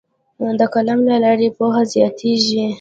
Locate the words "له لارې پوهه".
1.11-1.83